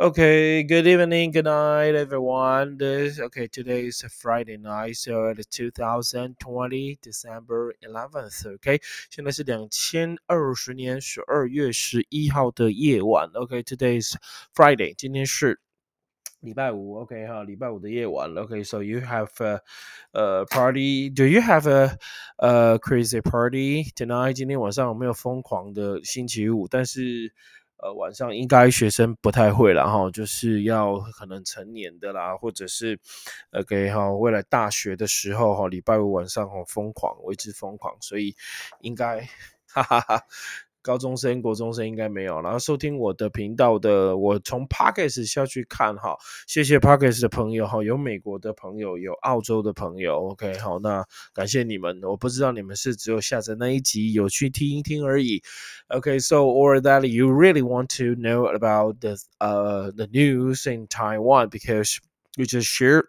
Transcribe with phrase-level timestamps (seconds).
[0.00, 2.78] Okay, good evening, good night, everyone.
[2.78, 3.48] This okay.
[3.48, 8.54] Today is a Friday night, so it's 2020 December 11th.
[8.54, 8.80] OK，
[9.10, 13.28] 现在是两千二十年十二月十一号的夜晚。
[13.34, 14.14] OK，today is
[14.54, 15.58] Friday，今天是
[16.38, 17.00] 礼拜五。
[17.00, 18.32] OK 哈，礼拜五的夜晚。
[18.36, 19.60] OK，so you have a,
[20.12, 21.10] a party?
[21.10, 21.98] Do you have a
[22.36, 24.34] a crazy party tonight?
[24.34, 26.68] 今天晚上有没有疯狂的星期五？
[26.68, 27.34] 但是
[27.83, 32.97] 呃，晚上应该学生不太会了哈，就是要可能成年的啦，或者是
[33.51, 38.33] OK 哈，未来大学的时候哈，礼拜五晚上哈疯狂，为之疯狂，所以
[38.79, 39.27] 应该
[39.67, 40.21] 哈哈哈。
[40.83, 46.15] 高中生、国中生应该没有，然后收听我的频道的，我从 Pockets 下去看哈，
[46.45, 55.41] 谢谢 Pockets 的朋友哈，有美国的朋友，有澳洲的朋友，OK 好，那感谢你们，我不知道你们是只有下载那一集有去听一听而已
[55.87, 61.97] ，OK，so or that you really want to know about the uh the news in Taiwan because
[62.37, 63.05] we just share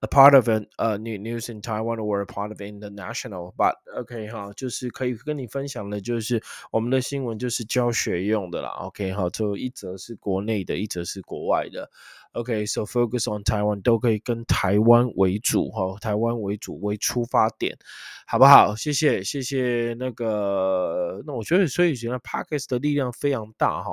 [0.00, 3.54] a part of a uh new news in Taiwan or a part of international.
[3.56, 8.70] But OK 哈，就是可以跟你分享的，就是我们的新闻就是教学用的啦。
[8.80, 11.90] OK 哈，就一则是国内的，一则是国外的。
[12.32, 17.76] OK，so focus on Taiwan 都可以跟台湾为主哈，台湾为主为出发点，
[18.24, 18.76] 好不好？
[18.76, 23.90] 谢谢谢谢那个，那我觉得所以觉得 Parkes 的力量非常大哈。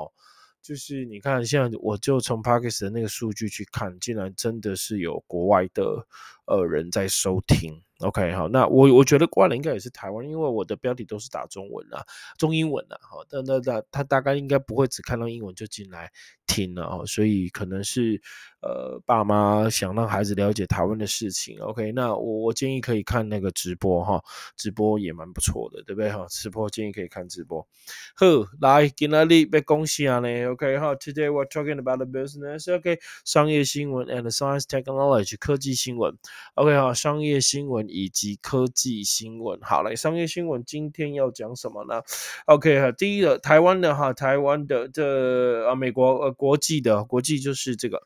[0.68, 6.06] 就是你看，现在我就从 Parkes 的那个数据去看，竟然真的是有国外的
[6.46, 7.82] 呃人在收听。
[8.00, 12.06] OK，好，那我我觉得国外人应该也是台湾，因为我的标题都是打中文啊，
[12.38, 16.12] 中英文啊，好，那那那他大概应该不会只看到英文就进来
[16.45, 18.22] 听了哦，所以可能是
[18.62, 21.59] 呃爸妈想让孩子了解台湾的事情。
[21.59, 24.23] OK，那我我建议可以看那个直播哈，
[24.56, 26.23] 直播也蛮不错的，对不对哈？
[26.30, 27.68] 直播建议可以看直播。
[28.16, 30.45] 呵，来今天里被恭喜啊呢。
[30.52, 32.72] OK，好，Today we're talking about the business。
[32.72, 36.16] OK，商业新闻 and science technology 科技新闻。
[36.53, 37.87] OK，好，商业新闻。
[37.90, 42.02] 以及科技新闻，好来，商业新闻今天要讲什么呢
[42.46, 48.02] ？OK 哈，第一个台湾的哈，台湾的这啊，美国呃，国际的国际就是这个。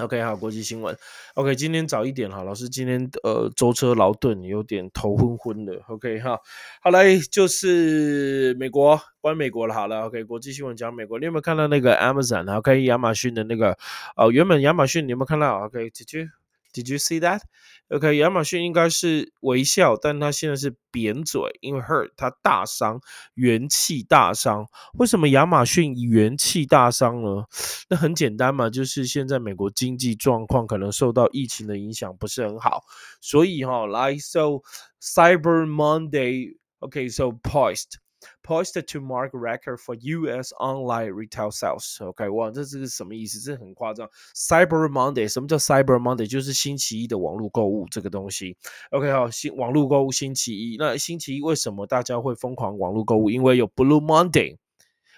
[0.00, 0.96] OK 好，国际新闻。
[1.34, 5.82] OK，今天早一点哈，老师今天呃舟车劳顿，有点头昏昏的。
[5.86, 6.40] OK 哈，
[6.80, 9.74] 好来就是美国，关美国了。
[9.74, 11.18] 好了，OK，国际新闻讲美国。
[11.18, 13.76] 你有没有看到那个 Amazon？OK，亚马逊的那个
[14.16, 16.28] 哦，原本亚马逊你有没有看到？OK，Did you
[16.72, 23.00] Did you see that？OK，亚马逊应该是微笑，但它现在是扁嘴，因为 hurt 它大伤，
[23.34, 24.66] 元气大伤。
[24.94, 27.44] 为什么亚马逊元气大伤呢？
[27.90, 32.82] 那很简单嘛，就是现在美国经济状况可能受到疫情的影响不是很好，
[33.20, 34.62] 所以哈，来，so
[35.00, 37.96] Cyber Monday，OK，so poised。
[38.42, 40.52] Poised to mark record for U.S.
[40.58, 41.96] online retail sales。
[42.04, 43.38] OK，哇，这这是什么意思？
[43.38, 44.08] 这很夸张。
[44.34, 46.28] Cyber Monday，什么叫 Cyber Monday？
[46.28, 48.56] 就是星期一的网络购物这个东西。
[48.90, 50.76] OK，好，星网络购物星期一。
[50.76, 53.30] 那星期一为什么大家会疯狂网络购物？
[53.30, 54.56] 因为有 Blue Monday。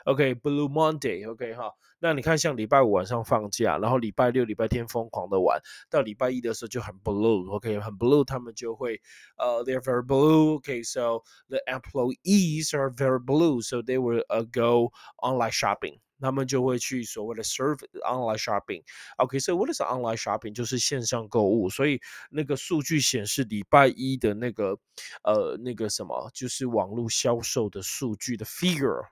[0.05, 1.31] OK，Blue Monday。
[1.31, 1.73] OK，哈。
[2.05, 9.01] 那你看，像礼拜五晚上放假，然后礼拜六、礼拜天疯狂的玩，到礼拜一的时候就很 blue，OK，很 blue，他们就会
[9.39, 18.37] 呃，they're very blue，OK，so the employees are very blue，so they will uh go online shopping，他们就会去所谓的 serve online
[18.37, 20.53] shopping，OK，so what is online shopping？
[20.53, 21.99] 就是线上购物，所以
[22.31, 24.79] 那个数据显示礼拜一的那个
[25.23, 29.07] 呃那个什么，就是网络销售的数据的 figure。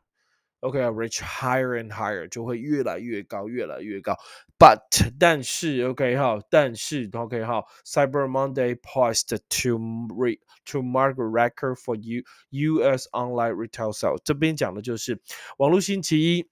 [0.62, 4.18] OK，reach higher and higher 就会越来越高，越来越高。
[4.58, 9.78] But 但是 OK 哈，但是 OK 哈，Cyber Monday poised to
[10.16, 13.08] re to mark a record for U U.S.
[13.12, 14.20] online retail sales。
[14.24, 15.22] 这边讲的就是
[15.58, 16.50] 网络星期一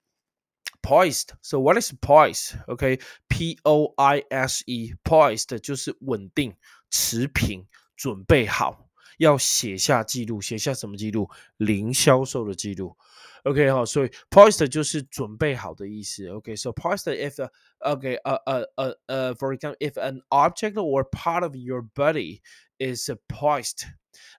[0.80, 6.54] poised。So what is poised？OK，P O I S E，poised 就是稳定、
[6.90, 7.66] 持平、
[7.96, 8.86] 准备好，
[9.18, 11.28] 要写下记录，写下什么记录？
[11.56, 12.96] 零销售的记录。
[13.44, 16.28] OK 哈，所以 poised 就是准备好的意思。
[16.28, 17.48] OK，so、okay, poised if uh,
[17.80, 22.40] okay uh uh uh uh for example if an object or part of your body
[22.78, 23.84] is poised,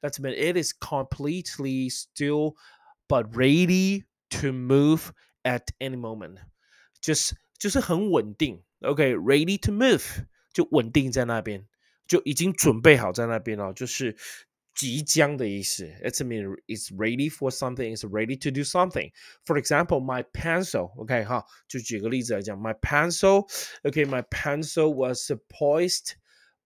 [0.02, 2.56] that means it is completely still
[3.08, 5.12] but ready to move
[5.44, 6.40] at any moment.
[7.00, 8.64] 就是就是很稳定。
[8.82, 11.66] OK，ready、okay, to move 就稳定在那边，
[12.08, 14.16] 就已经准备好在那边了，就是
[14.74, 15.86] 即将的意思。
[16.04, 17.96] It's mean it's ready for something.
[17.96, 19.12] It's ready to do something.
[19.46, 20.92] For example, my pencil.
[20.98, 23.48] OK 哈，就举个例子来讲，my pencil.
[23.84, 26.14] OK, my pencil was poised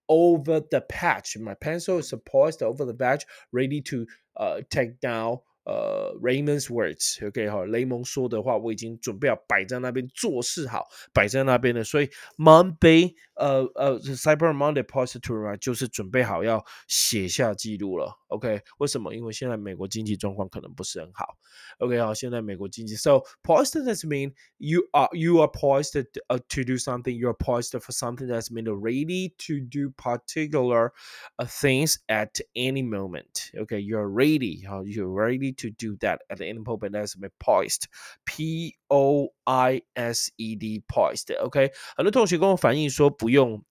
[0.08, 1.40] over the patch.
[1.40, 4.06] My pencil is poised over the patch, ready to
[4.36, 11.84] uh take down 呃，Raymond's words，OK 哈，雷蒙说的话，我已经准备好摆在那边做事好，摆在那边了。
[11.84, 18.18] 所以 Monday，呃呃，Cyber Monday post to 啊，就是准备好要写下记录了。
[18.30, 19.14] OK，为什么？
[19.14, 21.38] 因为现在美国经济状况可能不是很好。
[21.78, 27.16] OK 好，现在美国经济，So poised does mean you are you are poised to, uh, to do something.
[27.16, 30.92] You are poised for something that's mean ready to do particular
[31.38, 33.52] uh, things at any moment.
[33.56, 34.64] Okay, you're ready.
[34.66, 36.93] How you're ready To do that at any moment.
[36.93, 37.85] That's mean poised.
[38.25, 41.35] P O I S E D poised.
[41.41, 43.63] OK，很多同学跟我反映说不用。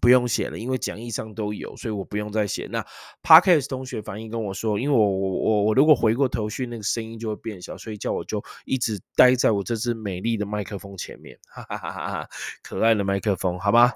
[0.00, 2.66] 不用写了，因为讲义上都有，所以我不用再写。
[2.72, 2.84] 那
[3.22, 12.28] Podcast 同学反映跟我说，因为我我我我如果回过头去，那个声音就会变小，所以叫我就一直待在我这支美丽的麦克风前面，哈哈哈哈哈，
[12.64, 13.92] 可爱的麦克风，好吗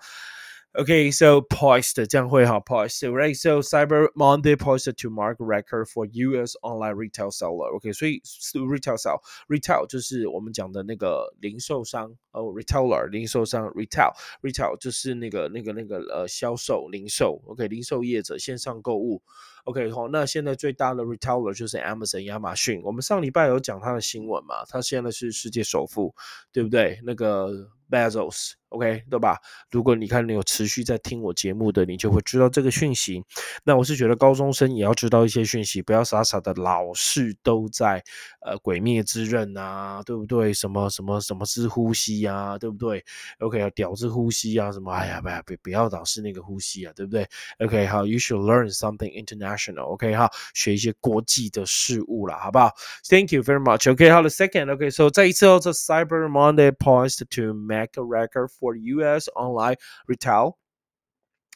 [0.75, 3.35] ？Okay, so poised 这样会好 poised, right?
[3.35, 6.55] So Cyber Monday posted to mark record for U.S.
[6.61, 7.75] online retail seller.
[7.75, 8.21] OK，所以
[8.53, 9.19] retail sell
[9.49, 19.21] retail 就是我们讲的那个零售商哦，retailer 零售商 retail retail 就是那个那个那个呃销售零售 OK 零售业者线上购物
[19.66, 22.80] OK 好，那现在最大的 retailer 就是 Amazon 亚马逊。
[22.84, 24.64] 我们上礼拜有讲他的新闻嘛？
[24.68, 26.14] 他现在是世界首富，
[26.52, 27.00] 对不对？
[27.04, 27.70] 那个。
[27.88, 29.38] Bezos，OK，对吧？
[29.70, 33.22] 如果你看你有持续在听我节目的，你就会知道这个讯息。
[33.62, 38.02] 那我是觉得高中生也要知道一些讯息，不要傻傻的老是都在
[38.40, 40.52] 呃鬼灭之刃啊，对不对？
[40.52, 43.04] 什么什么什么之呼吸啊，对不对
[43.38, 44.90] ？OK，要屌之呼吸啊，什么？
[44.90, 47.24] 哎呀，不要不要老是那个呼吸啊，对不对
[47.60, 52.71] ？OK，好，You should learn something international international，OK，好，学一些国际的事物了，好不好？
[53.09, 59.29] Thank you very much，OK，好了，Second，OK，So 再一次哦，这 Cyber Monday points to make a record for U.S.
[59.29, 60.55] online retail.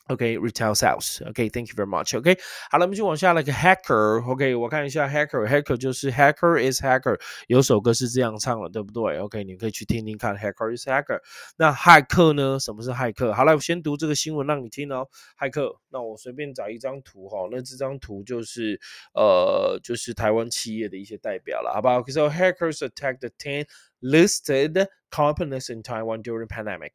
[0.10, 1.19] OK, retail sales.
[1.27, 2.16] OK, thank you very much.
[2.16, 2.38] OK，
[2.69, 4.24] 好了，我们就往下来个 hacker.
[4.24, 9.18] OK，我看一下 hacker，hacker 就是 hacker is hacker，有首歌是这样唱的，对不对？
[9.18, 11.19] OK，你可以去听听看 hacker is hacker。
[11.57, 12.60] 那骇客呢？
[12.60, 13.33] 什么是骇客？
[13.33, 15.07] 好了，我先读这个新闻让你听哦。
[15.39, 18.80] 骇客，那我随便找一张图哈，那这张图就是
[19.16, 22.04] 呃，就是台湾企业的一些代表了，好不好？
[22.04, 23.66] So hackers attacked the ten
[24.01, 26.92] listed companies in Taiwan during pandemic.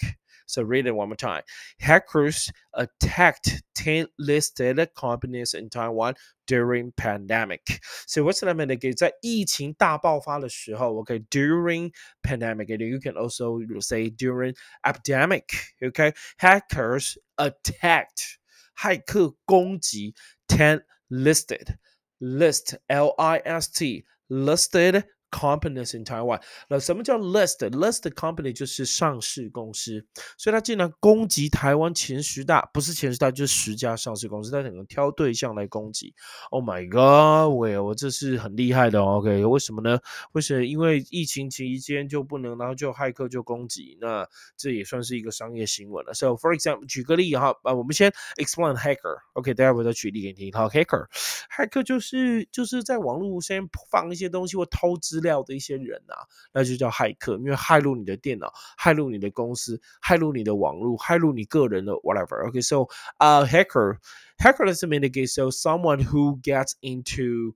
[0.46, 1.42] So read it one more time.
[1.78, 6.14] Hackers attacked 10 listed companies in Taiwan
[6.46, 7.80] during pandemic.
[8.06, 8.96] So what's that mean?
[8.96, 11.92] 在疫情大爆发的时候，OK, during
[12.22, 15.44] pandemic, you can also say during epidemic.
[15.80, 18.38] Okay, hackers attacked
[18.76, 20.14] 骇客攻击
[20.48, 21.76] ten listed
[22.18, 26.41] list L I S T listed companies in Taiwan。
[26.69, 30.05] 那什么叫 list？list company 就是上市公司，
[30.37, 36.13] 所以它竟然攻击台湾前十大，不是前十大就是十家上市公司，它可能挑对象来攻击。
[36.51, 37.57] Oh my god！
[37.57, 39.01] 喂，我这是很厉害的。
[39.01, 39.99] OK，为什么呢？
[40.33, 40.63] 为什么？
[40.63, 46.13] 因为疫情期间就不能，然后就骇客就攻击，那这也算是一个商业新闻了。
[46.13, 49.17] So for example，举个例哈，啊，我们先 explain hacker。
[49.33, 50.53] OK，待会再举例给你听。
[50.53, 51.07] 好，hacker，
[51.55, 55.14] 骇客就是就是在网络先放一些东西或偷资。
[55.20, 62.86] 料的一些人啊，那就叫骇客，因为骇入你的电脑，骇入你的公司，骇入你的网络，骇入你个人的 whatever。Okay，so
[63.18, 63.98] uh hacker
[64.38, 67.54] hacker doesn't mean again so someone who gets into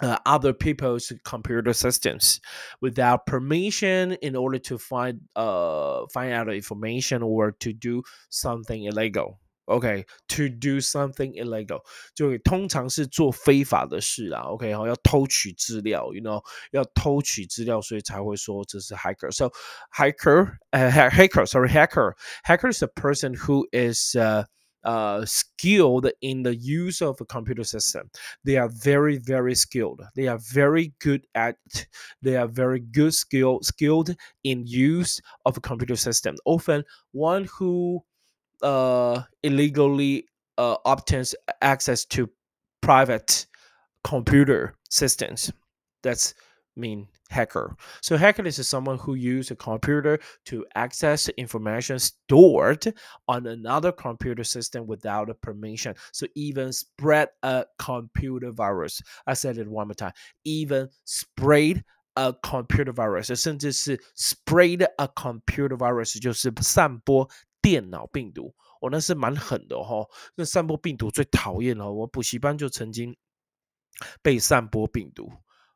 [0.00, 2.38] uh, other people's computer systems
[2.80, 9.38] without permission in order to find uh find out information or to do something illegal
[9.66, 11.82] OK，to do something illegal，
[12.14, 14.40] 就通常是做非法的事啦。
[14.40, 19.50] OK，好，要偷取资料，you know，要偷取资料，所以才会说这是 hacker。So
[19.94, 24.44] hacker，呃，hacker，sorry，hacker，hacker is a person who is uh
[24.84, 28.08] uh, skilled in the use of a computer system.
[28.44, 30.00] They are very, very skilled.
[30.14, 31.56] They are very good at.
[32.22, 36.36] They are very good skill skilled in use of a computer system.
[36.46, 38.04] Often, one who
[38.62, 42.28] uh, illegally uh, obtains access to
[42.80, 43.46] private
[44.04, 45.52] computer systems.
[46.02, 46.34] That's
[46.76, 47.76] mean hacker.
[48.02, 52.94] So hacker is someone who uses a computer to access information stored
[53.26, 55.94] on another computer system without a permission.
[56.12, 59.02] So even spread a computer virus.
[59.26, 60.12] I said it one more time.
[60.44, 61.84] Even spread
[62.16, 67.28] a computer virus，甚至是 spread a computer virus，就是散播
[67.63, 70.05] 电脑病毒，我、那是蛮狠的哈、
[70.35, 73.15] 那散播病毒最讨厌了，我补习班就曾经
[74.21, 75.31] 被散播病毒。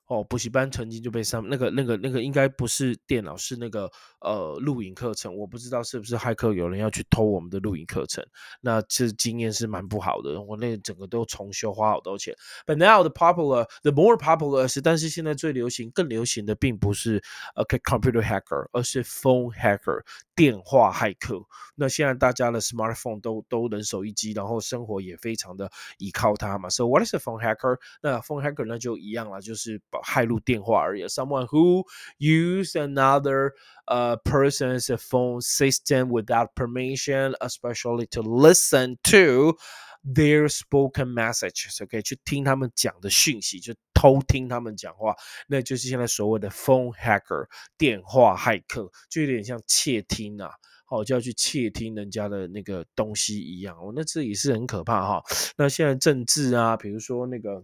[0.09, 3.91] 哦，补习班曾经就被上那个那个那个应该不是电脑，是那个
[4.21, 8.25] 呃录影课程，我不知道是不是骇客有人要去偷我们的录影课程，
[8.61, 12.33] 那这经验是蛮不好的，我那整个都重修，花好多钱。
[12.65, 17.21] But now the popular, the more popular 是，但是现在最流行、更流行的并不是
[17.55, 20.01] 呃 computer hacker，而是 phone hacker
[20.36, 21.40] 电话骇客。
[21.74, 26.68] 那现在大家的 smartphone 都都人手一机，然后生活也非常的依靠它嘛。
[26.68, 27.78] So what is a phone hacker？
[28.02, 31.04] 那 phone hacker 那就一样了，就是把骇入电话而已。
[31.04, 31.84] Someone who
[32.18, 33.52] use another
[33.86, 39.56] uh person's phone system without permission, especially to listen to
[40.03, 41.83] their spoken messages.
[41.83, 45.15] OK，去听他们讲的讯息，就偷听他们讲话，
[45.47, 50.51] 那就是现在所谓的 phone hacker 电话骇客，就有点像窃听啊。
[50.85, 55.23] 好，就要去窃听人家的那个东西一样，哦，那这也是很可怕哈。
[55.57, 57.63] 那现在政治啊，比如说那个。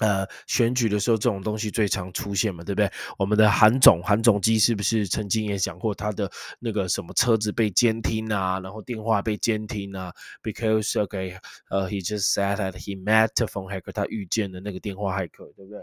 [0.00, 2.90] 呃，选举的时候这种东西最常出现嘛，对不对？
[3.18, 10.12] 我们的韩总，韩总机是不是曾经也讲过他的那个什么车子被监听啊，然后电话被监听啊
[10.42, 11.36] ？Because OK，
[11.70, 15.80] 呃，he just said that he met a phone hacker，他遇见了那个电话骇客，对不对？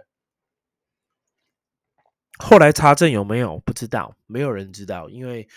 [2.38, 3.60] 后来查证有没有？
[3.65, 5.48] 不知道，没有人知道，因为。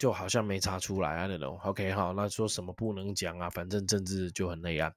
[0.00, 4.90] 就好像没查出来啊那种，OK 好，那说什么不能讲啊，反正政治就很内啊。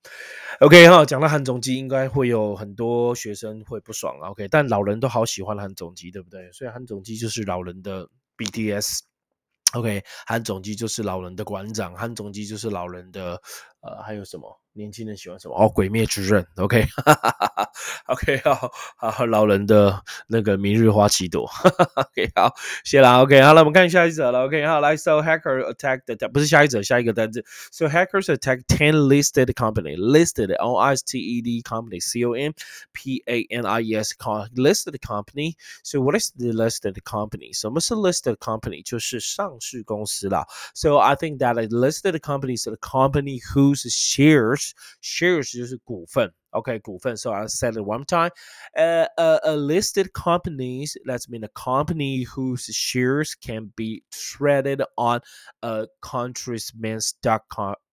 [0.61, 6.49] OK 哈，讲到韩总机，应该会有很多学生会不爽，OK，但老人都好喜欢韩总机，对不对？
[6.53, 8.07] 所以韩总机就是老人的
[8.37, 13.41] BTS，OK，韩总机就是老人的馆长，韩总机就是老人的
[13.82, 14.60] 呃，还有什么？
[14.72, 15.54] 年轻人喜欢什么？
[15.56, 18.70] 哦，《鬼灭之刃》OK，OK， 好
[19.10, 21.48] 好老人的那个《明日花绮朵》
[21.94, 22.54] OK，好，
[22.84, 31.04] 谢啦 OK，好了，我们看下一则了 OK，好来，So hacker attacked the 不是下一则，下一个单字，So hackers attack ten listed company listed L I S
[31.04, 32.52] T E D company C O M
[32.92, 34.14] P A N I E S
[34.54, 37.52] listed company。So what is the listed company？
[37.52, 38.84] 什么是 listed company？
[38.84, 40.46] 就是上市公司啦。
[40.74, 43.40] So I think that a listed company is a company
[43.72, 47.16] whose shares shares 就是股份，OK，股份。
[47.16, 48.30] So I said it one time.
[48.76, 55.20] Uh, uh, a listed companies that's mean a company whose shares can be traded on
[55.62, 57.44] a country's main stock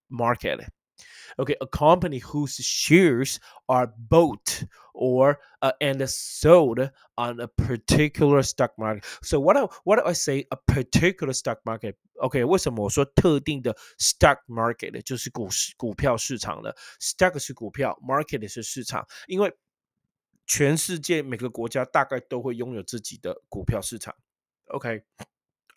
[0.10, 0.62] market.
[1.38, 6.80] Okay, a company whose shares are bought or uh, and sold
[7.18, 9.04] on a particular stock market.
[9.22, 10.46] So what do, what do I say?
[10.52, 11.96] A particular stock market.
[12.22, 19.54] OK，为什么我说特定的 stock market 就是股市股票市场的 stock 是股票，market 是市场，因为
[20.48, 24.16] 全世界每个国家大概都会拥有自己的股票市场。
[24.68, 25.04] OK。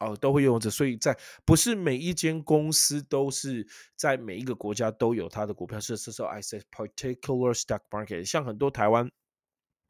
[0.06, 9.10] 哦，都会用着，所以在不是每一间公司都是在每一个国家都有它的股票是是说 I say particular stock market，像很多台湾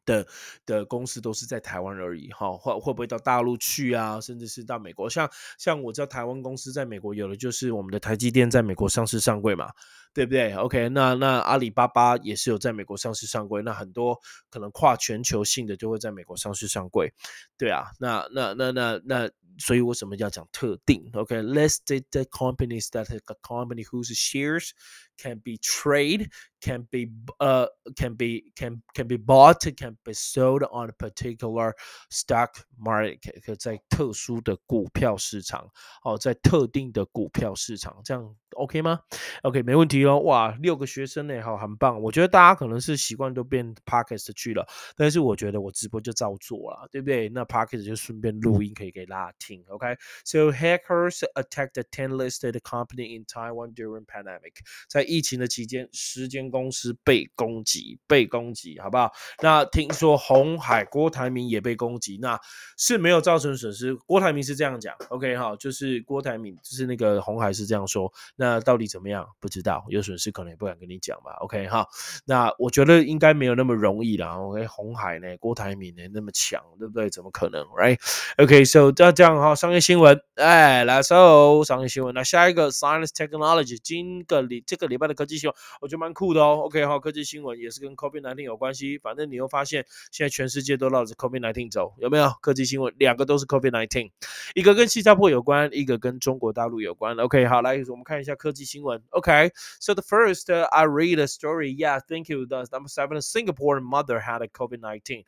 [0.05, 0.27] 的
[0.65, 4.20] 的公司都是在台湾而已，哈，会会不会到大陆去啊？
[4.20, 5.10] 甚至是到美国？
[5.10, 9.72] 像像我知道台湾公司在美国有的就是我们的台积电在美国上市上柜嘛，
[10.13, 17.13] 对不对？OK，那那阿里巴巴也是有在美国上市上柜，那很多可能跨全球性的就会在美国上市上柜，
[17.58, 19.29] 对啊，那那那那那。
[19.60, 24.72] 所以为什么要讲特定？OK，listed companies that a company whose shares
[25.15, 26.25] can be trade,
[26.60, 31.75] can be uh can be can can be bought, can be sold on a particular
[32.10, 35.70] stock market，在特殊的股票市场，
[36.03, 39.01] 哦，在特定的股票市场，这样 OK 吗
[39.43, 40.19] ？OK，没问题哦。
[40.19, 42.01] 哇，六个学生呢，好，很棒。
[42.01, 47.29] 我觉得大家可能是习惯都变 Podcast 去了，但是我觉得我直播就照做了，对不对？
[47.29, 49.63] 那 Podcast 就顺便录音可以给大家听。
[49.67, 54.53] OK，so hackers attacked a ten listed company in Taiwan during pandemic，
[54.88, 59.12] 在疫情的期间，十间公司被攻击，被攻击，好不好？
[59.41, 62.39] 那听说红海郭台铭也被攻击，那
[62.77, 63.93] 是没有造成损失。
[63.95, 68.12] 郭台铭是这样讲，OK 哈，就是郭台铭，就是那个红海是这样说。
[68.36, 69.27] 那到底怎么样？
[69.39, 71.33] 不知道，有损失可能也不敢跟你讲吧。
[71.39, 71.88] OK 哈，
[72.25, 74.38] 那我觉得应该没有那么容易啦。
[74.38, 77.09] OK，红海呢，郭台铭呢那么强，对不对？
[77.09, 82.13] 怎么可能？Right？OK，so 这这样哈，商业新闻，哎，来，so 商业新闻。
[82.13, 86.63] 那下一个 Science Technology，今个礼这个礼拜的科技新闻，我觉得蛮酷的哦。
[86.65, 88.97] OK 哈，科技新闻也是跟 COVID-19 有关系。
[88.97, 92.33] 反正你又发现，现在全世界都绕着 COVID-19 走，有没有？
[92.41, 94.09] 科技新闻两个都是 COVID-19，
[94.55, 97.15] 一个跟新加坡有关，一个跟中国大陆有关。
[97.17, 99.51] OK，好，来，我们看一下科技新闻，OK。
[99.82, 101.75] OK，so the first I read a story.
[101.76, 102.47] Yeah, thank you.
[102.47, 105.25] The number seven, Singapore mother had a COVID-19.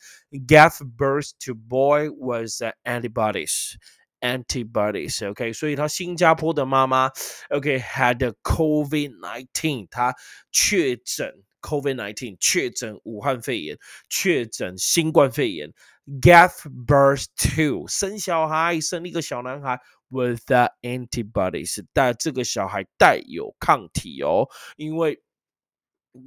[0.47, 3.77] Gave birth to boy was antibodies.
[4.23, 5.23] antibodies.
[5.23, 7.11] OK，所以他新加坡的妈妈，
[7.49, 10.15] OK had COVID nineteen，她
[10.53, 13.79] 确诊 COVID-19，确诊武汉肺炎，
[14.09, 15.73] 确诊新冠肺炎。
[16.21, 16.53] Gave
[16.87, 19.81] birth to，生小孩，生了一个小男孩
[20.16, 25.22] ，with the antibodies，但这个小孩带有抗体哦，因为。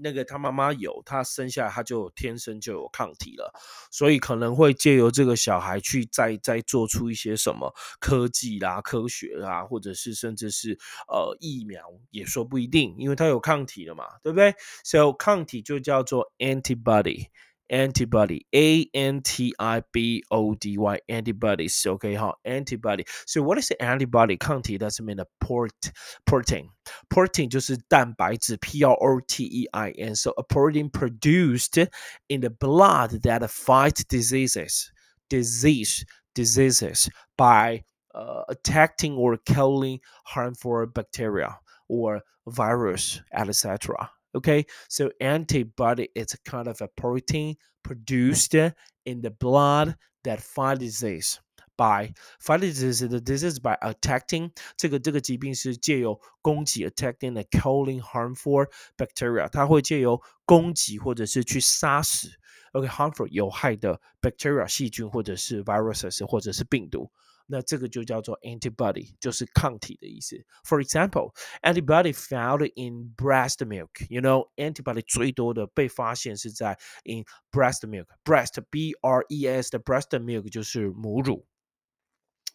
[0.03, 3.51] 那个他妈妈有，他生下来他就天生就有抗体了，
[3.91, 10.79] 所以可能会借由这个小孩去再再做出一些什么科技啦、科学啦，或者是甚至是
[11.09, 14.55] 呃疫苗也说不一定，因为他有抗体了嘛，对不对
[14.85, 17.29] ？So 抗体就叫做 antibody。
[17.70, 21.86] antibody, A N T I B O D Y, antibodies.
[21.86, 22.34] Okay, huh?
[22.46, 23.06] Antibody.
[23.26, 24.38] So what is the antibody?
[24.38, 25.74] 抗体 doesn't mean a port
[26.26, 26.70] protein.
[27.10, 30.16] Protein 就是蛋白质 P R O T E I N.
[30.16, 31.78] So a protein produced
[32.30, 34.92] in the blood that fight diseases,
[35.30, 41.58] disease, diseases by uh, attacking or killing harmful bacteria
[41.90, 44.10] or virus, etc.
[44.38, 50.80] Okay, so antibody is a kind of a protein produced in the blood that fight
[50.80, 51.40] disease.
[51.78, 62.30] By fight disease, the disease by attacking 这个这个疾病是借由攻击 attacking and killing harmful bacteria，它会借由攻击或者是去杀死
[62.74, 67.12] OK harmful 有害的 bacteria 细菌或者是 viruses 或者是病毒。
[67.51, 70.37] 那这个就叫做 antibody，就是抗体的意思。
[70.65, 74.07] For example, antibody found in breast milk.
[74.11, 78.07] You know, antibody 最多的被发现是在 in breast milk.
[78.23, 81.47] Breast, B R E S 的 breast milk 就是母乳。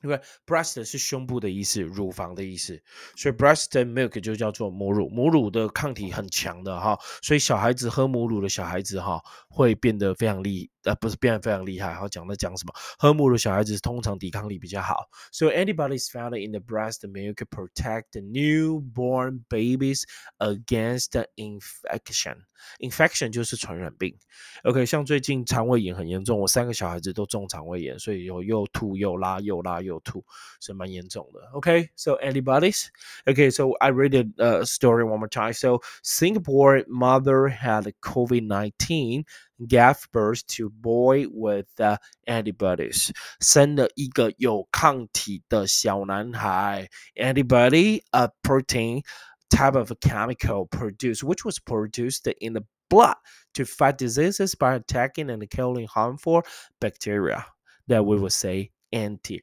[0.04, 2.84] 因为 breast 是胸部的意思，乳房的意思，
[3.16, 5.08] 所以 breast milk 就叫做母乳。
[5.08, 11.95] 母乳的抗体很强的哈，所以小孩子喝母乳的小孩子哈，会变得非常厉，呃，不是变得非常厉害。
[11.95, 12.73] 好，讲的讲什么？
[12.99, 15.09] 喝母乳小孩子通常抵抗力比较好。
[15.33, 20.05] So antibodies found in the breast milk protect newborn babies
[20.39, 22.39] against infection.
[22.81, 24.17] Infection 就是传染病。
[24.65, 30.25] OK，像最近肠胃炎很严重，我三个小孩子都中肠胃炎，所以有又吐又拉又拉又吐，
[30.61, 31.41] 是蛮严重的。
[31.53, 32.87] OK，so antibodies.
[33.27, 35.53] Okay, so I read the uh, story one more time.
[35.53, 39.25] So Singapore mother had COVID-19
[39.67, 41.97] gave birth to boy with uh,
[42.27, 43.11] antibodies，
[43.41, 46.89] 生了一个有抗体的小男孩。
[47.17, 49.03] Antibody, a protein
[49.51, 53.17] type of chemical produced, which was produced in the blood
[53.55, 56.43] to fight diseases by attacking and killing harmful
[56.81, 57.45] bacteria
[57.87, 59.43] that we would say anti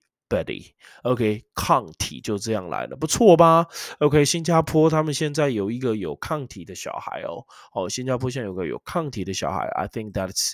[1.02, 3.66] OK，抗体就这样来了，不错吧
[3.98, 10.52] ？OK，新加坡他们现在有一个有抗体的小孩哦，哦，新加坡现在有个有抗体的小孩，I think that's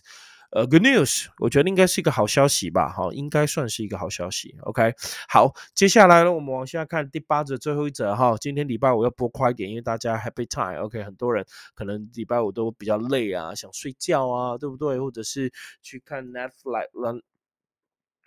[0.52, 4.56] 呃，good news，我觉得应该是一个好消息吧，哈，应该算是一个好消息。
[4.62, 4.94] OK，
[5.28, 8.36] 好，接下来呢，我们往下看第八则最后一则哈。
[8.40, 10.80] 今天礼拜五要播快一点，因为大家 Happy Time。
[10.84, 14.98] OK，很多人可能礼拜五都比较累啊，想睡觉啊，对不对？
[15.00, 17.20] 或者是去看 Netflix。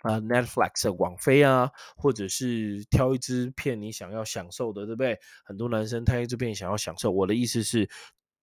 [0.00, 5.18] 啊，Netflix 网飞啊，或者是挑一支片你想要享受的，对不对？
[5.44, 7.10] 很多男生挑一支片想要享受。
[7.10, 7.88] 我的意思是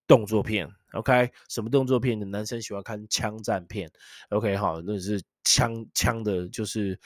[0.07, 1.31] 动作片，OK？
[1.49, 2.19] 什么动作片？
[2.31, 3.91] 男生喜欢看枪战片
[4.29, 4.55] ，OK？
[4.55, 6.99] 好，那是枪枪的，就是。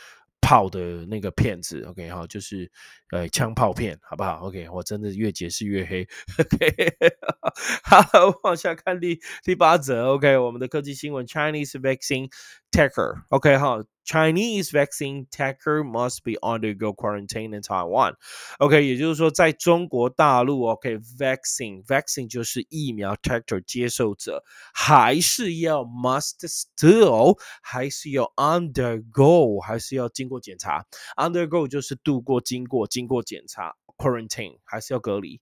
[0.44, 2.70] 炮的那个片子，OK 哈，就是
[3.12, 6.06] 呃枪炮片，好不好？OK，我真的越解释越黑
[6.40, 6.96] ，OK，
[7.86, 8.02] 好，
[8.44, 12.28] 往下看第第八则，OK，我们的科技新闻，Chinese vaccine
[12.72, 28.33] taker，OK 哈 ，Chinese vaccine taker must be undergo quarantine in Taiwan，OK，也就是说在中国大陆，OK，vaccine，vaccine 就是疫苗，taker 接受者还是要 must still，还是要
[28.37, 35.41] undergo，还是要经过检查，undergo 就是度过、经过、经过检查，quarantine 还是要隔离。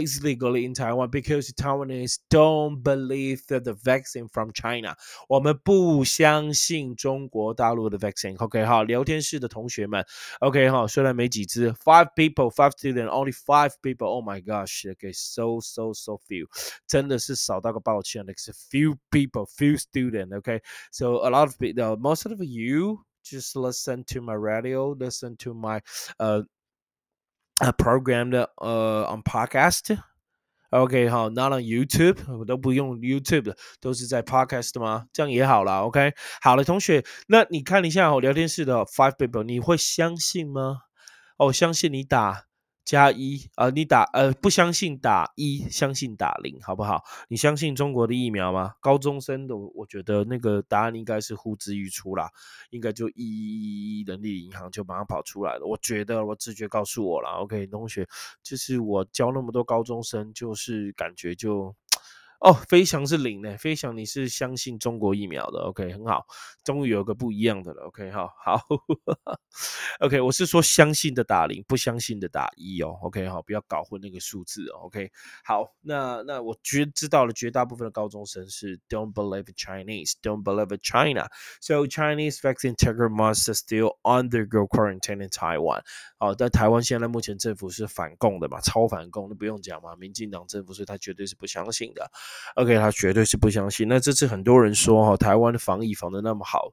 [0.00, 4.96] is legally in Taiwan because Taiwanese don't believe that the vaccine from China。
[5.28, 10.04] 我们不相信中国大陆的 vaccine。OK 哈，聊天室的同学们，
[10.40, 14.08] OK 哈，虽然没几只，five people, five students, only five people.
[14.08, 16.48] Oh my gosh, okay, so so so few，
[16.86, 18.24] 真的是少到个抱歉。
[18.26, 20.36] Like a few people, few students.
[20.40, 20.60] Okay,
[20.90, 25.54] so a lot of people, most of you just listen to my radio, listen to
[25.54, 25.80] my
[26.18, 26.42] uh
[27.59, 29.97] uh, programmed 呃 on podcast。
[30.69, 35.05] OK，好，not on YouTube，我都不用 YouTube 都是在 Podcast 吗？
[35.13, 40.79] 这样也好啦 OK，好了，同学，那你看一下我聊天室的 Five People，你会相信吗？
[41.37, 42.45] 哦，相信你打。
[42.85, 47.03] 加一呃，你打呃不相信打一，相信打零，好不好？
[47.29, 48.73] 你相信中国的疫苗吗？
[48.81, 52.29] 高中生的，我觉得那个答案应该是呼之欲出啦，
[52.71, 55.65] 应该就一一一人力银行就马上跑出来了。
[55.65, 58.07] 我觉得我直觉告诉我了，OK，同学，
[58.43, 61.73] 就是我教那么多高中生，就是感觉就。
[62.43, 66.25] 哦，飞翔是零呢，飞翔你是相信中国疫苗的，OK，很好，
[66.61, 68.59] 终于有个不一样的了，OK，好，好
[70.01, 75.09] ，OK，我是说相信的打零，不相信的打一哦，OK，好，不要搞混那个数字哦，OK，
[75.45, 85.81] 好，那那我觉知道了，绝大部分的高中生是 Don't believe Chinese，Don't believe China，so Chinese vaccine taker must still undergo quarantine in Taiwan。
[86.23, 92.09] 哦，在台湾现在目前政府是反共的嘛，超反共，那不用讲嘛，民进党政府，所以他绝对是不相信的。
[92.55, 93.87] OK，他绝对是不相信。
[93.87, 96.71] 那这次很多人说哈，台湾的防疫防的那么好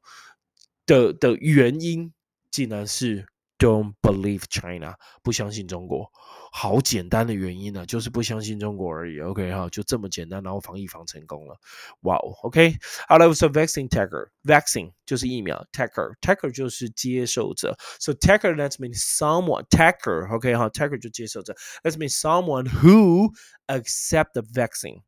[0.87, 2.13] 的的原因，
[2.51, 3.27] 竟然是
[3.59, 6.13] Don't believe China，不相信中国。
[6.53, 9.21] 好简单的原因呢，就是不相信中国而已。
[9.21, 11.57] OK 哈，就这么简单，然后防疫防成功了。
[12.01, 12.75] 哇哦，OK，
[13.09, 17.77] 好了，So vaccine taker，vaccine 就是疫苗，taker，taker 就是接受者。
[18.01, 23.33] So taker that means someone，taker，OK 哈，taker 就接受者，that means someone who
[23.67, 25.03] accept the vaccine。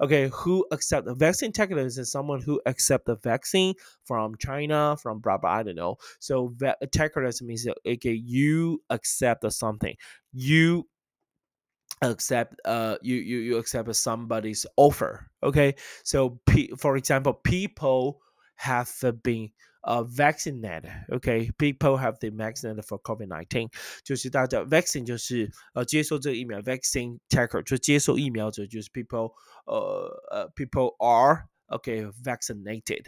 [0.00, 5.20] Okay, who accept the vaccine technically is someone who accept the vaccine from China, from
[5.20, 5.96] blah blah, I don't know.
[6.18, 6.54] So
[6.92, 9.96] technically means okay, you accept something,
[10.32, 10.86] you
[12.02, 15.28] accept uh you you you accept somebody's offer.
[15.42, 16.40] Okay, so
[16.78, 18.20] for example, people
[18.56, 18.90] have
[19.22, 19.50] been
[19.83, 20.91] uh, vaccinated.
[21.09, 23.69] Okay, people have been vaccinated for COVID nineteen，
[24.03, 29.33] 就是大家 vaccine 就是呃接受这个疫苗，vaccine taker 就接受疫苗者，就是 people
[29.65, 33.03] 呃呃 people are okay vaccinated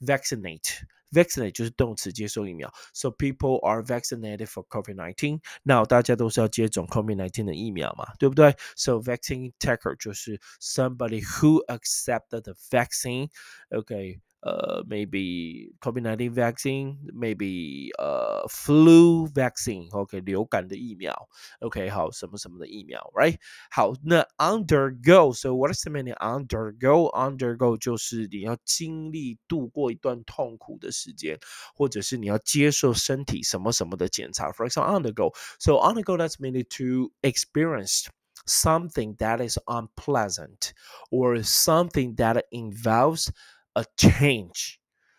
[0.00, 2.72] vaccinate。vaccinate 就是动词，接受疫苗。
[2.94, 5.40] So people are vaccinated for COVID nineteen.
[5.62, 8.56] Now 大家都是要接种 COVID nineteen 的疫苗嘛，对不对？
[8.76, 13.28] So vaccine taker 就是 somebody who accepted the vaccine.
[13.68, 14.20] Okay.
[14.44, 19.88] Uh, maybe COVID-19 vaccine, maybe uh flu vaccine.
[19.92, 21.14] OK，流感的疫苗。
[21.60, 23.36] OK，好，什么什么的疫苗，right？
[23.70, 25.32] 好，那 undergo.
[25.32, 27.08] So what is the meaning undergo?
[27.12, 31.38] Undergo 就是你要经历度过一段痛苦的时间，
[31.76, 34.50] 或者是你要接受身体什么什么的检查。
[34.50, 35.36] For example, undergo.
[35.60, 38.08] So undergo that's meaning to experience
[38.44, 40.72] something that is unpleasant
[41.12, 43.30] or something that involves
[43.76, 44.74] a change，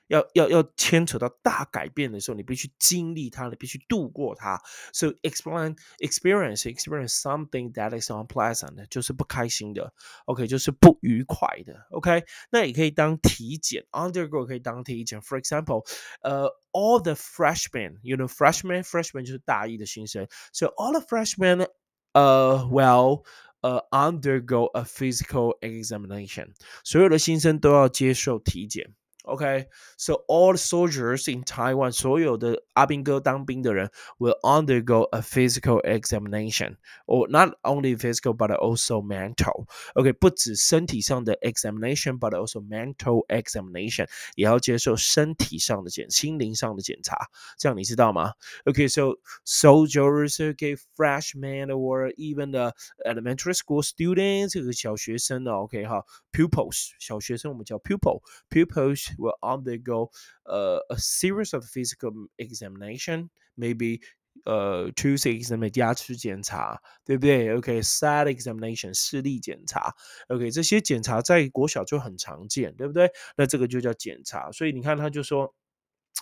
[0.08, 4.62] 要要要牵扯到大改变的时候，你必须经历它，你必须度过它。
[4.92, 9.94] So explain experience experience something that is unpleasant，就是不开心的，
[10.26, 12.26] OK，就是不愉快的，OK。
[12.52, 15.20] 那也可以当体检，undergo 可以当体检。
[15.22, 15.84] For example，
[16.22, 20.28] 呃，all the freshmen，you know freshman，freshman 就是大一的新生。
[20.52, 21.68] So all the freshmen，
[22.14, 23.24] 呃，well。
[23.62, 26.50] 呃，undergo a physical examination，
[26.84, 28.94] 所有的新生都要接受体检。
[29.28, 38.36] Okay, so all soldiers in Taiwan，所有的阿兵哥当兵的人 will undergo a physical examination, or not only physical
[38.36, 39.66] but also mental.
[39.96, 47.16] OK，不止身体上的 examination, but also mental examination，也要接受身体上的检、心灵上的检查。
[47.58, 48.34] 这样你知道吗？
[48.66, 49.14] OK，so
[49.46, 52.74] soldiers, OK, freshmen or even the
[53.06, 59.14] elementary school students，这个小学生呢，OK 哈，pupils，小学生我们叫 pupil，pupils。
[59.18, 60.10] will undergo
[60.46, 64.02] uh, a series of physical examination, maybe
[64.46, 67.56] 呃，tooth exam 牙齿检查，对不对？
[67.56, 69.94] OK，sight examination 视力检查，
[70.28, 73.12] OK，这些检查在国小就很常见，对不对？
[73.38, 74.52] 那这个就叫检查。
[74.52, 75.54] 所以你看，他就说。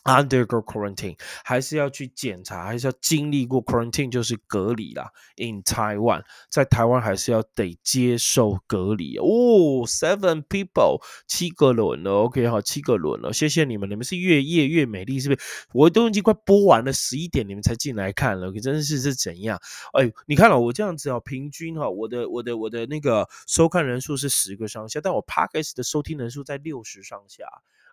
[0.07, 5.11] Undergo quarantine，还是要去检查，还是要经历过 quarantine，就是隔离啦。
[5.37, 9.87] In Taiwan，在台湾还是要得接受隔离哦。
[9.87, 15.41] Seven people，七个轮了，OK 好，七个轮了，谢谢你们，你们是越夜越美丽，是不是？
[15.73, 19.61] 我都已经快播完了，十一点你们才进来看了，真的是是怎样？
[19.93, 27.45] 哎，你看了我这样子哦，平均哈，我的我的我的那个收看人数是十个上下，但我 Podcast 的收听人数在六十上下。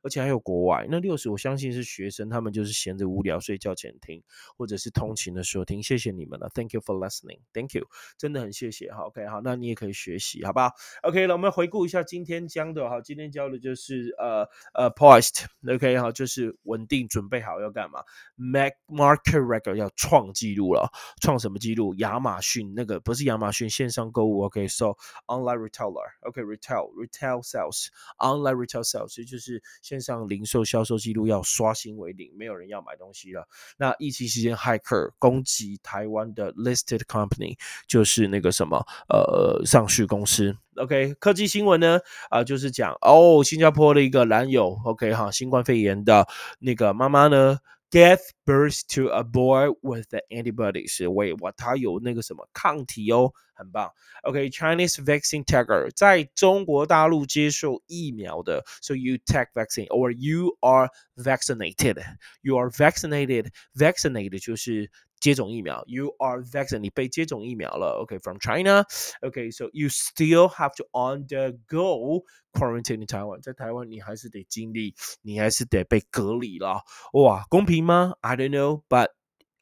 [0.03, 4.21] 而且还有国外，那六十我相信是学生，他们就是闲着无聊睡觉前听，
[4.57, 5.81] 或者是通勤的时候听。
[5.81, 7.87] 谢谢你们了，Thank you for listening，Thank you，
[8.17, 8.91] 真的很谢谢。
[8.91, 10.71] 好，OK，好，那你也可以学习，好不好
[11.03, 18.03] ？OK，那我们回顾一下今天教的，哈，今天教的就是呃呃，poised，OK，好，就是稳定，准备好要干嘛
[18.35, 21.93] ？Make market record 要创纪录了，创什么纪录？
[21.95, 29.63] 亚马逊那个不是亚马逊线上购物，OK，so online retailer，OK，retail，retail sales，online retail sales，也就是。
[29.93, 33.47] 线上零售销售记录要刷新为零，没有人要买东西了。
[33.77, 37.55] 那疫情期间骇客攻击台湾的 listed company，
[37.87, 40.57] 就是那个什么呃上市公司。
[40.77, 41.99] OK，科技新闻呢
[42.31, 46.27] 啊，就是讲哦，新加坡的一个男友 OK 哈，新冠肺炎的
[46.57, 47.59] 那个妈妈呢。
[47.92, 51.10] give birth to a boy with the antibodies。
[51.10, 53.90] 喂，哇，他有那个什么抗体哦，很棒。
[54.22, 62.02] OK，Chinese vaccine taker 在中国大陆接受疫苗的，so you take vaccine or you are vaccinated.
[62.42, 63.50] You are vaccinated.
[63.74, 64.90] Vaccinated 就是
[65.22, 65.82] 接种疫苗。
[65.86, 68.00] You are vaccinated，你被接种疫苗了。
[68.02, 73.42] OK，from China。OK，so you still have to undergo quarantine in Taiwan。
[73.42, 76.82] 在台湾你还是得经历，你还是得被隔离了。
[77.12, 78.14] 哇，公平吗？
[78.20, 79.08] I don't know，but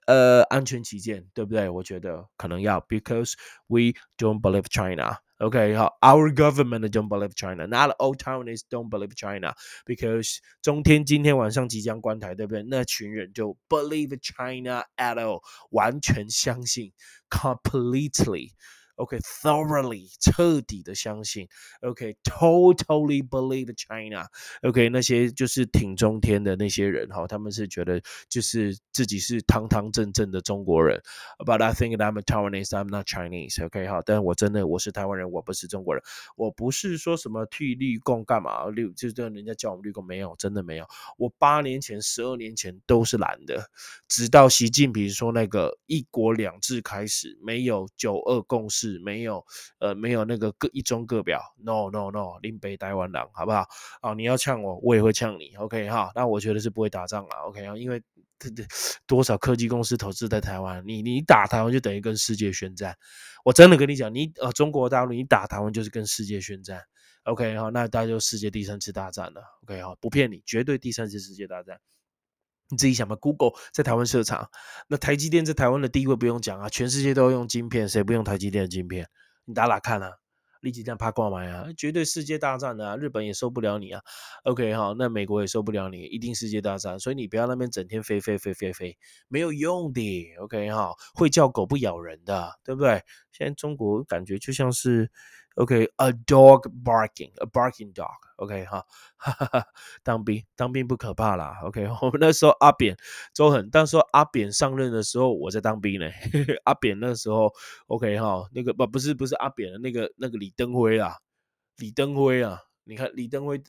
[0.06, 1.68] 呃，安全起见，对不对？
[1.68, 3.32] 我觉得可能要，because
[3.66, 5.18] we don't believe China。
[5.40, 7.66] OK，好，Our government don't believe China.
[7.66, 9.54] Not all Taiwanese don't believe China
[9.84, 12.62] because 中天今天晚上即将关台，对不对？
[12.62, 16.92] 那群人就 believe China at all，完全相信，
[17.28, 18.52] completely。
[18.95, 21.47] OK，thoroughly 彻底的相信
[21.81, 31.01] ，OK，totally believe China，OK，那些就是挺中天的那些人哈，他们是觉得就是自己是堂堂正正的中国人
[31.45, 36.03] ，But I think I'm a Taiwanese，I'm not Chinese，OK 哈，但我真的我是台湾人，我不是中国人，
[36.35, 40.85] 我不是说什么替绿共干嘛，绿就是人家叫我们绿共没有，真的没有，
[41.17, 43.69] 我八年前、十二年前都是蓝的，
[44.07, 48.80] 直到习近平说那个一国两制开始，没有九二共识。
[48.81, 49.45] 是没有，
[49.77, 53.67] 呃，没有那个各一中各表，no no no，林北台湾狼，好不好？
[54.01, 56.11] 啊，你要呛我，我也会呛你，OK 哈？
[56.15, 57.77] 那我觉得是不会打仗了，OK 啊？
[57.77, 58.01] 因为
[58.39, 58.63] 这这
[59.05, 62.97] 多少科技公司投资在台湾，你你打台湾就等于跟世界宣战。
[63.45, 66.81] 我真的跟你讲，你呃中国大陆你打台湾就是跟世界宣战
[67.25, 67.69] ，OK 哈？
[67.69, 69.95] 那大家就世界第三次大战了，OK 哈？
[70.01, 71.79] 不骗你，绝对第三次世界大战。
[72.71, 74.49] 你自己想吧，Google 在台湾设厂，
[74.87, 79.07] 那台积电在台湾的地位不用讲啊，全世界都要用晶片，谁不用台积电的晶片？
[79.45, 80.09] 你打打看啊，
[80.61, 84.01] 立即这样怕挂买啊，绝对世界大战的啊，日本也受不了你啊。
[84.45, 86.97] OK 哈，那美国也受不了你，一定世界大战。
[86.97, 90.33] 所以你不要那边整天飞飞飞飞飞，没有用的。
[90.39, 93.03] OK 哈，会叫狗不咬人的，对不对？
[93.31, 95.11] 现在中国感觉就像是。
[95.55, 98.85] OK，a dog barking，a barking dog，OK 哈，
[99.17, 99.65] 哈哈哈，
[100.01, 102.95] 当兵当兵不可怕啦，OK， 我们那时候阿扁
[103.33, 106.09] 周很，当时候阿扁上任的时候，我在当兵呢，
[106.63, 107.53] 阿扁那时候
[107.87, 111.17] OK 哈，那个不不是不是阿扁的那个那个李登辉啊，
[111.75, 113.61] 李登辉啊，你看李登辉，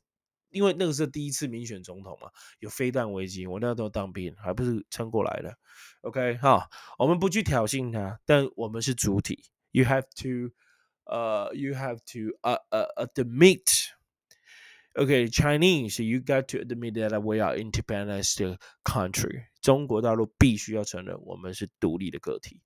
[0.50, 5.52] 因为那个是第一次民选总统嘛，有飞弹危机，我那时候当兵，还不是撑过来的
[6.02, 10.54] ，OK 哈，我们不去挑衅他，但我们是主体，You have to。
[11.07, 13.93] uh, you have to uh, uh, admit
[14.97, 22.61] okay Chinese you got to admit that we are independent country 中国大陆必须要承认我们是独立的个体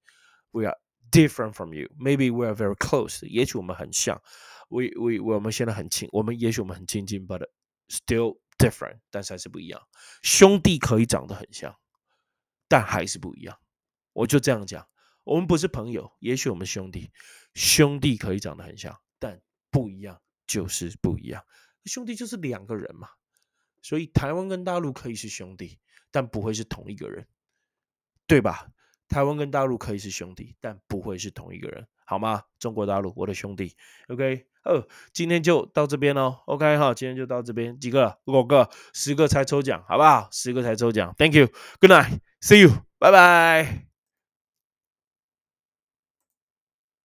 [0.51, 0.77] we are
[1.11, 4.21] different from you maybe we are very close 也许我们很像
[4.69, 7.45] we we 我们现在很亲我们也许我们很亲近 but
[7.89, 9.81] still different 但是还是不一样
[10.21, 11.75] 兄弟可以长得很像
[12.67, 13.57] 但还是不一样
[14.13, 14.87] 我就这样讲
[15.26, 17.10] 我们不是朋友也许我们兄弟
[17.52, 21.44] 兄弟可以长得很像，但不一样就是不一样。
[21.84, 23.08] 兄弟就是两个人嘛，
[23.82, 25.78] 所以台湾跟大陆可以是兄弟，
[26.12, 27.26] 但不会是同一个人，
[28.26, 28.68] 对吧？
[29.08, 32.44] 台湾跟大陆可以是兄弟，但不会是同一个人，好吗？
[32.58, 33.76] 中国大陆，我的兄弟
[34.08, 40.28] ，OK，哦，今天就到这边喽，OK 哈，今天就到这边，几个五个，十个才抽奖，好不好？
[40.32, 43.85] 十个才抽奖，Thank you，Good night，See you，拜拜。